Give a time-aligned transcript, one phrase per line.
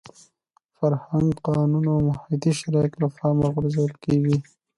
[0.77, 4.37] فرهنګ، قانون او محیطي شرایط له پامه غورځول کېږي.